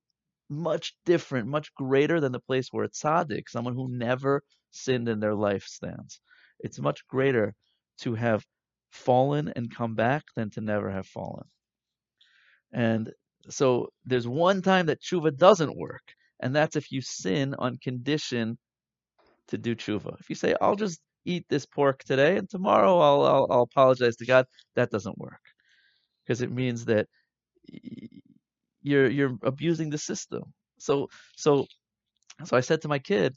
much 0.49 0.95
different, 1.05 1.47
much 1.47 1.75
greater 1.75 2.21
than 2.21 2.33
the 2.33 2.41
place 2.41 2.69
where 2.71 2.87
a 2.87 2.89
tzaddik, 2.89 3.51
someone 3.51 3.75
who 3.75 3.87
never 3.91 4.43
sinned 4.71 5.11
in 5.11 5.21
their 5.21 5.35
life, 5.35 5.65
stands. 5.65 6.19
It's 6.61 6.81
much 6.81 7.07
greater 7.07 7.55
to 7.99 8.15
have 8.15 8.47
fallen 8.89 9.53
and 9.55 9.75
come 9.75 9.95
back 9.95 10.23
than 10.37 10.49
to 10.53 10.63
never 10.63 10.91
have 10.91 11.07
fallen. 11.07 11.45
And 12.73 13.13
so 13.51 13.89
there's 14.07 14.27
one 14.27 14.63
time 14.63 14.87
that 14.87 15.03
tshuva 15.03 15.37
doesn't 15.37 15.77
work, 15.77 16.15
and 16.41 16.57
that's 16.57 16.77
if 16.77 16.91
you 16.91 17.03
sin 17.03 17.55
on 17.59 17.77
condition 17.77 18.57
to 19.49 19.59
do 19.59 19.77
tshuva. 19.77 20.19
If 20.19 20.31
you 20.31 20.35
say, 20.35 20.55
I'll 20.63 20.77
just 20.77 20.99
eat 21.27 21.45
this 21.51 21.67
pork 21.67 22.03
today 22.05 22.39
and 22.39 22.49
tomorrow 22.49 22.99
I'll, 22.99 23.23
I'll, 23.27 23.47
I'll 23.51 23.63
apologize 23.63 24.17
to 24.17 24.27
God, 24.27 24.47
that 24.77 24.91
doesn't 24.91 25.19
work. 25.19 25.43
Because 26.25 26.41
it 26.41 26.51
means 26.51 26.87
that 26.87 27.07
you're 28.83 29.09
you're 29.09 29.37
abusing 29.43 29.91
the 29.91 29.99
system. 29.99 30.43
So 30.79 31.09
so 31.37 31.67
so 32.45 32.57
I 32.57 32.61
said 32.61 32.83
to 32.83 32.89
my 32.89 32.99
kid, 32.99 33.35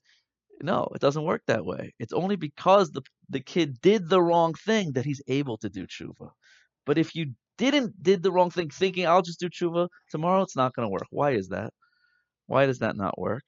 no, 0.61 0.87
it 0.95 1.01
doesn't 1.01 1.23
work 1.23 1.43
that 1.47 1.65
way. 1.65 1.93
It's 1.99 2.13
only 2.13 2.35
because 2.35 2.91
the 2.91 3.01
the 3.29 3.41
kid 3.41 3.81
did 3.81 4.09
the 4.09 4.21
wrong 4.21 4.53
thing 4.53 4.93
that 4.93 5.05
he's 5.05 5.21
able 5.27 5.57
to 5.59 5.69
do 5.69 5.87
tshuva. 5.87 6.31
But 6.85 6.97
if 6.97 7.15
you 7.15 7.33
didn't 7.57 8.01
did 8.03 8.23
the 8.23 8.31
wrong 8.31 8.51
thing, 8.51 8.69
thinking 8.69 9.07
I'll 9.07 9.21
just 9.21 9.39
do 9.39 9.49
tshuva 9.49 9.89
tomorrow, 10.11 10.41
it's 10.43 10.55
not 10.57 10.73
going 10.75 10.87
to 10.87 10.91
work. 10.91 11.07
Why 11.11 11.31
is 11.31 11.49
that? 11.49 11.73
Why 12.47 12.65
does 12.65 12.79
that 12.79 12.97
not 12.97 13.19
work? 13.19 13.43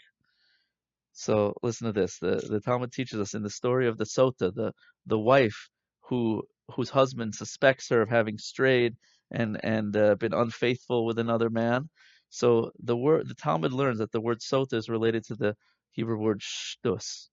So 1.13 1.53
listen 1.63 1.87
to 1.87 1.93
this. 1.93 2.19
The 2.19 2.37
the 2.49 2.61
Talmud 2.61 2.91
teaches 2.93 3.19
us 3.19 3.33
in 3.33 3.43
the 3.43 3.49
story 3.49 3.87
of 3.87 3.97
the 3.97 4.05
Sota, 4.05 4.53
the 4.53 4.73
the 5.05 5.19
wife 5.19 5.69
who 6.01 6.43
whose 6.75 6.89
husband 6.89 7.35
suspects 7.35 7.89
her 7.89 8.01
of 8.01 8.09
having 8.09 8.37
strayed 8.37 8.95
and 9.31 9.63
and 9.63 9.95
uh, 9.95 10.15
been 10.15 10.33
unfaithful 10.33 11.05
with 11.05 11.19
another 11.19 11.49
man. 11.49 11.89
So 12.29 12.71
the 12.79 12.95
word 12.97 13.27
the 13.27 13.35
Talmud 13.35 13.73
learns 13.73 13.99
that 13.99 14.11
the 14.11 14.21
word 14.21 14.39
sota 14.39 14.73
is 14.73 14.89
related 14.89 15.25
to 15.25 15.35
the 15.35 15.55
Hebrew 15.91 16.17
word 16.17 16.41
shtus, 16.41 17.29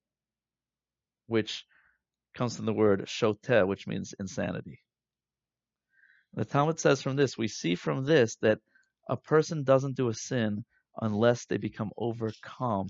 which 1.26 1.64
comes 2.34 2.56
from 2.56 2.66
the 2.66 2.72
word 2.72 3.06
shoteh, 3.06 3.66
which 3.66 3.86
means 3.86 4.14
insanity. 4.18 4.80
The 6.34 6.44
Talmud 6.44 6.80
says 6.80 7.00
from 7.00 7.16
this, 7.16 7.38
we 7.38 7.48
see 7.48 7.76
from 7.76 8.04
this 8.04 8.36
that 8.42 8.58
a 9.08 9.16
person 9.16 9.62
doesn't 9.62 9.96
do 9.96 10.08
a 10.08 10.14
sin 10.14 10.64
unless 11.00 11.46
they 11.46 11.58
become 11.58 11.90
overcome 11.96 12.88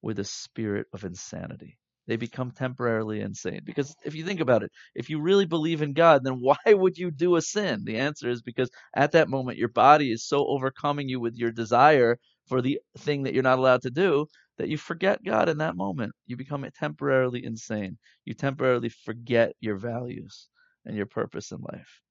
with 0.00 0.18
a 0.18 0.24
spirit 0.24 0.86
of 0.92 1.04
insanity 1.04 1.78
they 2.08 2.16
become 2.16 2.50
temporarily 2.50 3.20
insane. 3.20 3.60
Because 3.64 3.94
if 4.04 4.16
you 4.16 4.24
think 4.24 4.40
about 4.40 4.64
it, 4.64 4.72
if 4.96 5.10
you 5.10 5.20
really 5.20 5.46
believe 5.46 5.82
in 5.82 5.92
God, 5.92 6.24
then 6.24 6.40
why 6.40 6.56
would 6.66 6.98
you 6.98 7.12
do 7.12 7.36
a 7.36 7.42
sin? 7.42 7.84
The 7.84 7.98
answer 7.98 8.28
is 8.30 8.42
because 8.42 8.70
at 8.96 9.12
that 9.12 9.28
moment 9.30 9.58
your 9.58 9.68
body 9.68 10.12
is 10.12 10.26
so 10.26 10.46
overcoming 10.48 11.08
you 11.08 11.20
with 11.20 11.36
your 11.36 11.52
desire 11.52 12.18
for 12.48 12.62
the 12.62 12.80
thing 12.98 13.22
that 13.24 13.34
you're 13.34 13.44
not 13.44 13.58
allowed 13.60 13.82
to 13.82 13.90
do 13.90 14.26
that 14.58 14.68
you 14.68 14.78
forget 14.78 15.24
God 15.24 15.48
in 15.48 15.58
that 15.58 15.76
moment. 15.76 16.12
You 16.26 16.36
become 16.36 16.66
temporarily 16.74 17.44
insane. 17.44 17.98
You 18.24 18.34
temporarily 18.34 18.88
forget 18.88 19.54
your 19.60 19.76
values 19.76 20.48
and 20.84 20.96
your 20.96 21.06
purpose 21.06 21.52
in 21.52 21.60
life. 21.60 22.02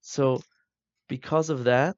So, 0.00 0.42
because 1.08 1.50
of 1.50 1.64
that, 1.64 1.96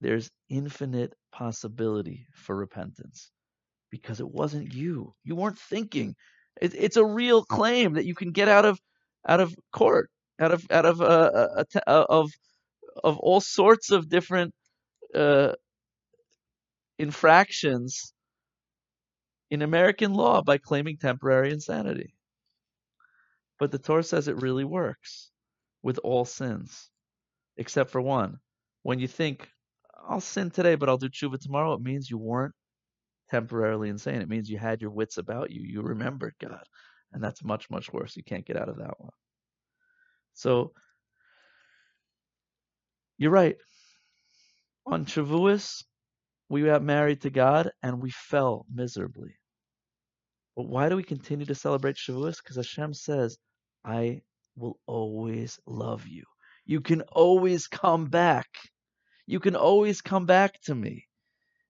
there's 0.00 0.30
infinite 0.48 1.14
possibility 1.32 2.26
for 2.34 2.56
repentance 2.56 3.32
because 3.94 4.18
it 4.18 4.28
wasn't 4.28 4.74
you. 4.74 5.14
You 5.22 5.36
weren't 5.36 5.56
thinking. 5.56 6.16
It, 6.60 6.74
it's 6.74 6.96
a 6.96 7.04
real 7.04 7.44
claim 7.44 7.92
that 7.92 8.04
you 8.04 8.16
can 8.16 8.32
get 8.32 8.48
out 8.48 8.64
of 8.64 8.80
out 9.24 9.38
of 9.38 9.54
court, 9.72 10.10
out 10.40 10.50
of 10.50 10.66
out 10.68 10.84
of 10.84 11.00
uh, 11.00 11.04
uh, 11.04 11.64
uh 11.86 12.06
of 12.08 12.32
of 13.04 13.18
all 13.18 13.40
sorts 13.40 13.92
of 13.92 14.08
different 14.08 14.52
uh, 15.14 15.52
infractions 16.98 18.12
in 19.48 19.62
American 19.62 20.12
law 20.12 20.42
by 20.42 20.58
claiming 20.58 20.96
temporary 20.96 21.52
insanity. 21.52 22.16
But 23.60 23.70
the 23.70 23.78
Torah 23.78 24.02
says 24.02 24.26
it 24.26 24.42
really 24.42 24.64
works 24.64 25.30
with 25.84 26.00
all 26.02 26.24
sins, 26.24 26.90
except 27.56 27.92
for 27.92 28.00
one. 28.00 28.38
When 28.82 28.98
you 28.98 29.06
think, 29.06 29.48
I'll 30.08 30.20
sin 30.20 30.50
today, 30.50 30.74
but 30.74 30.88
I'll 30.88 30.98
do 30.98 31.08
tshuva 31.08 31.38
tomorrow, 31.38 31.74
it 31.74 31.80
means 31.80 32.10
you 32.10 32.18
weren't 32.18 32.54
temporarily 33.34 33.88
insane. 33.88 34.20
It 34.20 34.28
means 34.28 34.48
you 34.48 34.58
had 34.58 34.80
your 34.80 34.92
wits 34.92 35.18
about 35.18 35.50
you. 35.50 35.62
You 35.64 35.82
remembered 35.82 36.34
God. 36.40 36.62
And 37.12 37.22
that's 37.22 37.42
much, 37.42 37.68
much 37.68 37.92
worse. 37.92 38.16
You 38.16 38.22
can't 38.22 38.46
get 38.46 38.56
out 38.56 38.68
of 38.68 38.78
that 38.78 39.00
one. 39.00 39.10
So 40.34 40.72
you're 43.18 43.32
right. 43.32 43.56
On 44.86 45.04
Shavuos, 45.04 45.82
we 46.48 46.62
got 46.62 46.82
married 46.82 47.22
to 47.22 47.30
God 47.30 47.70
and 47.82 48.00
we 48.00 48.10
fell 48.10 48.66
miserably. 48.72 49.34
But 50.54 50.68
why 50.68 50.88
do 50.88 50.94
we 50.94 51.02
continue 51.02 51.46
to 51.46 51.56
celebrate 51.56 51.96
Shavuos? 51.96 52.36
Because 52.36 52.56
Hashem 52.56 52.94
says, 52.94 53.36
I 53.84 54.22
will 54.54 54.78
always 54.86 55.58
love 55.66 56.06
you. 56.06 56.22
You 56.66 56.80
can 56.80 57.02
always 57.02 57.66
come 57.66 58.06
back. 58.06 58.46
You 59.26 59.40
can 59.40 59.56
always 59.56 60.00
come 60.02 60.26
back 60.26 60.60
to 60.66 60.74
me. 60.74 61.06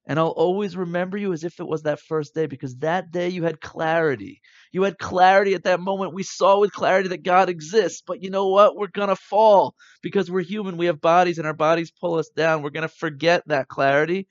And 0.07 0.19
I'll 0.19 0.29
always 0.29 0.77
remember 0.77 1.17
you 1.19 1.33
as 1.33 1.45
if 1.45 1.61
it 1.61 1.67
was 1.69 1.83
that 1.83 2.01
first 2.01 2.35
day 2.35 2.47
because 2.47 2.77
that 2.79 3.11
day 3.11 3.29
you 3.29 3.45
had 3.45 3.61
clarity. 3.61 4.41
You 4.73 4.83
had 4.83 4.99
clarity 4.99 5.55
at 5.55 5.65
that 5.65 5.81
moment. 5.81 6.15
We 6.15 6.23
saw 6.25 6.61
with 6.61 6.73
clarity 6.73 7.09
that 7.11 7.23
God 7.25 7.49
exists. 7.49 8.03
But 8.07 8.23
you 8.23 8.31
know 8.31 8.49
what? 8.49 8.77
We're 8.77 8.89
going 8.89 9.09
to 9.09 9.17
fall 9.17 9.75
because 10.03 10.31
we're 10.31 10.43
human. 10.43 10.77
We 10.77 10.87
have 10.87 11.01
bodies 11.01 11.39
and 11.39 11.47
our 11.47 11.55
bodies 11.55 11.91
pull 11.91 12.17
us 12.17 12.29
down. 12.37 12.63
We're 12.63 12.71
going 12.71 12.89
to 12.89 12.95
forget 12.95 13.43
that 13.47 13.69
clarity. 13.69 14.29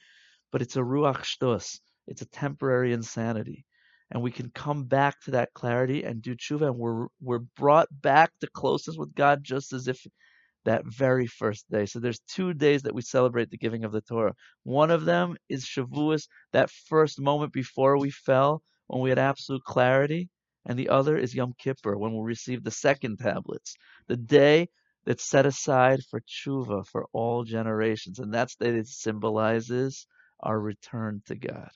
But 0.51 0.61
it's 0.61 0.77
a 0.77 0.81
ruach 0.81 1.23
shtus. 1.23 1.79
It's 2.07 2.21
a 2.21 2.27
temporary 2.27 2.93
insanity. 2.93 3.65
and 4.11 4.21
we 4.23 4.31
can 4.31 4.49
come 4.51 4.85
back 4.85 5.19
to 5.21 5.31
that 5.31 5.53
clarity 5.53 6.03
and 6.03 6.21
do 6.21 6.35
tshuva, 6.35 6.67
and 6.67 6.77
we're 6.77 7.07
we're 7.21 7.39
brought 7.57 7.89
back 7.91 8.31
to 8.41 8.47
closeness 8.47 8.97
with 8.97 9.13
God 9.15 9.43
just 9.43 9.73
as 9.73 9.87
if 9.87 10.05
that 10.65 10.85
very 10.85 11.27
first 11.27 11.69
day. 11.69 11.85
So 11.85 11.99
there's 11.99 12.19
two 12.27 12.53
days 12.53 12.83
that 12.83 12.95
we 12.95 13.01
celebrate 13.01 13.49
the 13.49 13.57
giving 13.57 13.83
of 13.83 13.91
the 13.91 14.01
Torah. 14.01 14.33
One 14.63 14.91
of 14.91 15.05
them 15.05 15.37
is 15.49 15.65
Shavuos, 15.65 16.27
that 16.53 16.69
first 16.69 17.19
moment 17.19 17.53
before 17.53 17.97
we 17.97 18.11
fell, 18.11 18.61
when 18.87 19.01
we 19.01 19.09
had 19.09 19.19
absolute 19.19 19.63
clarity, 19.63 20.29
and 20.65 20.77
the 20.79 20.89
other 20.89 21.17
is 21.17 21.35
Yom 21.35 21.53
Kippur, 21.57 21.97
when 21.97 22.13
we'll 22.13 22.23
receive 22.23 22.63
the 22.63 22.71
second 22.71 23.17
tablets, 23.17 23.75
the 24.07 24.17
day 24.17 24.69
that's 25.05 25.29
set 25.29 25.45
aside 25.45 25.99
for 26.09 26.21
tshuva 26.21 26.85
for 26.87 27.07
all 27.11 27.43
generations, 27.43 28.19
and 28.19 28.33
that's 28.33 28.55
the 28.55 28.65
day 28.65 28.71
that 28.77 28.87
symbolizes 28.87 30.07
our 30.39 30.59
return 30.59 31.21
to 31.27 31.35
God. 31.35 31.69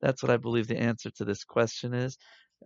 That's 0.00 0.22
what 0.22 0.30
I 0.30 0.36
believe 0.36 0.66
the 0.66 0.78
answer 0.78 1.10
to 1.10 1.24
this 1.24 1.44
question 1.44 1.94
is. 1.94 2.16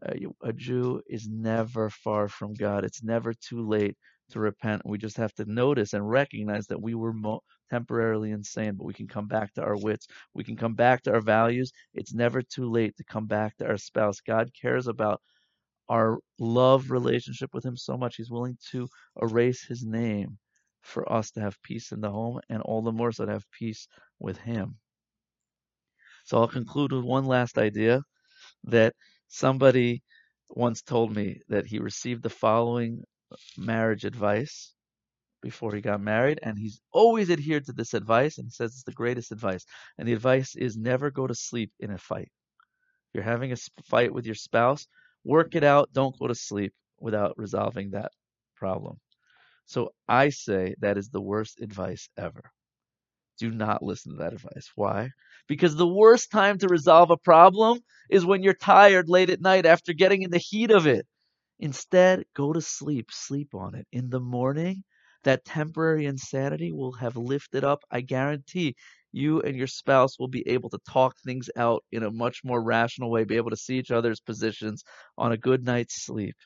Uh, 0.04 0.12
a 0.42 0.52
Jew 0.52 1.00
is 1.06 1.26
never 1.28 1.88
far 1.90 2.28
from 2.28 2.54
God. 2.54 2.84
It's 2.84 3.02
never 3.02 3.32
too 3.32 3.66
late 3.66 3.96
to 4.30 4.40
repent. 4.40 4.82
We 4.84 4.98
just 4.98 5.16
have 5.16 5.32
to 5.34 5.44
notice 5.44 5.92
and 5.92 6.08
recognize 6.08 6.66
that 6.66 6.80
we 6.80 6.94
were 6.94 7.12
mo- 7.12 7.42
temporarily 7.70 8.32
insane, 8.32 8.74
but 8.76 8.84
we 8.84 8.94
can 8.94 9.08
come 9.08 9.26
back 9.28 9.52
to 9.54 9.62
our 9.62 9.76
wits. 9.76 10.06
We 10.34 10.44
can 10.44 10.56
come 10.56 10.74
back 10.74 11.02
to 11.02 11.12
our 11.14 11.20
values. 11.20 11.72
It's 11.94 12.14
never 12.14 12.42
too 12.42 12.70
late 12.70 12.96
to 12.96 13.04
come 13.04 13.26
back 13.26 13.56
to 13.58 13.66
our 13.66 13.76
spouse. 13.76 14.20
God 14.20 14.50
cares 14.60 14.86
about 14.86 15.20
our 15.88 16.18
love 16.38 16.90
relationship 16.90 17.50
with 17.54 17.64
Him 17.64 17.76
so 17.76 17.96
much. 17.96 18.16
He's 18.16 18.30
willing 18.30 18.58
to 18.70 18.88
erase 19.22 19.64
His 19.64 19.84
name 19.84 20.38
for 20.82 21.10
us 21.12 21.30
to 21.32 21.40
have 21.40 21.60
peace 21.62 21.92
in 21.92 22.00
the 22.00 22.10
home, 22.10 22.40
and 22.48 22.62
all 22.62 22.82
the 22.82 22.92
more 22.92 23.12
so 23.12 23.26
to 23.26 23.32
have 23.32 23.50
peace 23.50 23.88
with 24.20 24.38
Him. 24.38 24.76
So 26.24 26.38
I'll 26.38 26.48
conclude 26.48 26.92
with 26.92 27.04
one 27.04 27.24
last 27.24 27.58
idea 27.58 28.02
that 28.64 28.94
somebody 29.28 30.02
once 30.48 30.82
told 30.82 31.14
me 31.14 31.40
that 31.48 31.66
he 31.66 31.78
received 31.78 32.22
the 32.22 32.30
following 32.30 33.02
marriage 33.56 34.04
advice 34.04 34.72
before 35.42 35.74
he 35.74 35.80
got 35.80 36.00
married, 36.00 36.40
and 36.42 36.58
he's 36.58 36.80
always 36.92 37.30
adhered 37.30 37.64
to 37.66 37.72
this 37.72 37.94
advice, 37.94 38.38
and 38.38 38.52
says 38.52 38.72
it's 38.72 38.82
the 38.82 38.92
greatest 38.92 39.32
advice. 39.32 39.64
And 39.98 40.08
the 40.08 40.12
advice 40.12 40.56
is 40.56 40.76
never 40.76 41.10
go 41.10 41.26
to 41.26 41.34
sleep 41.34 41.72
in 41.78 41.90
a 41.90 41.98
fight. 41.98 42.30
If 43.08 43.14
you're 43.14 43.24
having 43.24 43.52
a 43.52 43.56
fight 43.84 44.12
with 44.12 44.26
your 44.26 44.34
spouse, 44.34 44.86
work 45.24 45.54
it 45.54 45.64
out. 45.64 45.92
Don't 45.92 46.18
go 46.18 46.26
to 46.26 46.34
sleep 46.34 46.72
without 46.98 47.38
resolving 47.38 47.90
that 47.90 48.12
problem. 48.56 48.98
So 49.66 49.92
I 50.08 50.30
say 50.30 50.74
that 50.80 50.96
is 50.96 51.10
the 51.10 51.20
worst 51.20 51.60
advice 51.60 52.08
ever. 52.16 52.50
Do 53.38 53.50
not 53.50 53.82
listen 53.82 54.12
to 54.12 54.18
that 54.18 54.32
advice. 54.32 54.70
Why? 54.74 55.10
Because 55.48 55.76
the 55.76 55.86
worst 55.86 56.30
time 56.30 56.58
to 56.58 56.68
resolve 56.68 57.10
a 57.10 57.16
problem 57.16 57.80
is 58.10 58.24
when 58.24 58.42
you're 58.42 58.54
tired 58.54 59.08
late 59.08 59.30
at 59.30 59.40
night 59.40 59.66
after 59.66 59.92
getting 59.92 60.22
in 60.22 60.30
the 60.30 60.38
heat 60.38 60.70
of 60.70 60.86
it. 60.86 61.06
Instead, 61.58 62.24
go 62.34 62.52
to 62.54 62.60
sleep. 62.62 63.10
Sleep 63.12 63.54
on 63.54 63.74
it. 63.74 63.86
In 63.92 64.08
the 64.10 64.20
morning, 64.20 64.84
that 65.24 65.44
temporary 65.44 66.06
insanity 66.06 66.72
will 66.72 66.92
have 66.92 67.16
lifted 67.16 67.62
up. 67.64 67.82
I 67.90 68.00
guarantee 68.00 68.74
you 69.12 69.42
and 69.42 69.54
your 69.56 69.66
spouse 69.66 70.18
will 70.18 70.28
be 70.28 70.46
able 70.48 70.70
to 70.70 70.78
talk 70.88 71.16
things 71.18 71.50
out 71.56 71.84
in 71.92 72.02
a 72.04 72.10
much 72.10 72.42
more 72.44 72.62
rational 72.62 73.10
way, 73.10 73.24
be 73.24 73.36
able 73.36 73.50
to 73.50 73.56
see 73.56 73.78
each 73.78 73.90
other's 73.90 74.20
positions 74.20 74.82
on 75.18 75.32
a 75.32 75.36
good 75.36 75.62
night's 75.64 76.02
sleep. 76.04 76.36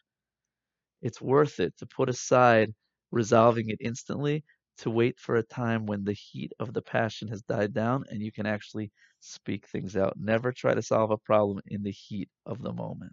It's 1.03 1.21
worth 1.21 1.61
it 1.61 1.77
to 1.77 1.87
put 1.87 2.09
aside 2.09 2.75
resolving 3.11 3.69
it 3.69 3.77
instantly 3.83 4.45
to 4.79 4.89
wait 4.89 5.19
for 5.21 5.37
a 5.37 5.43
time 5.43 5.85
when 5.85 6.05
the 6.05 6.15
heat 6.15 6.53
of 6.59 6.73
the 6.73 6.81
passion 6.81 7.29
has 7.29 7.43
died 7.43 7.75
down 7.75 8.05
and 8.09 8.23
you 8.23 8.33
can 8.33 8.47
actually 8.47 8.91
speak 9.21 9.67
things 9.69 9.95
out. 9.95 10.19
Never 10.19 10.53
try 10.53 10.73
to 10.75 10.81
solve 10.83 11.11
a 11.11 11.19
problem 11.19 11.61
in 11.67 11.83
the 11.83 11.93
heat 11.93 12.31
of 12.47 12.63
the 12.63 12.73
moment. 12.73 13.13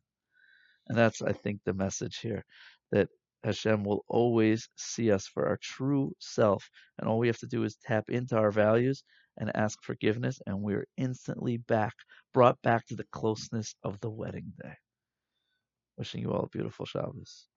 And 0.87 0.97
that's, 0.97 1.21
I 1.21 1.33
think, 1.33 1.59
the 1.65 1.73
message 1.73 2.19
here 2.19 2.43
that 2.91 3.09
Hashem 3.43 3.83
will 3.83 4.03
always 4.07 4.67
see 4.75 5.11
us 5.11 5.27
for 5.27 5.47
our 5.47 5.57
true 5.61 6.13
self. 6.19 6.69
And 6.97 7.07
all 7.07 7.19
we 7.19 7.27
have 7.27 7.39
to 7.39 7.47
do 7.47 7.63
is 7.63 7.75
tap 7.75 8.09
into 8.09 8.37
our 8.37 8.51
values 8.51 9.03
and 9.37 9.55
ask 9.55 9.77
forgiveness, 9.83 10.39
and 10.47 10.61
we're 10.61 10.87
instantly 10.97 11.57
back, 11.57 11.93
brought 12.33 12.59
back 12.63 12.85
to 12.87 12.95
the 12.95 13.05
closeness 13.11 13.75
of 13.83 13.99
the 13.99 14.09
wedding 14.09 14.51
day. 14.61 14.73
Wishing 15.97 16.21
you 16.21 16.31
all 16.31 16.43
a 16.43 16.49
beautiful 16.49 16.85
Shabbos. 16.85 17.47